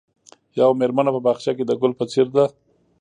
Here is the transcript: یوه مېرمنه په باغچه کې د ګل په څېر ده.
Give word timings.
یوه 0.59 0.73
مېرمنه 0.79 1.11
په 1.15 1.21
باغچه 1.25 1.51
کې 1.57 1.63
د 1.65 1.71
ګل 1.81 1.93
په 1.99 2.05
څېر 2.11 2.27
ده. 2.35 2.45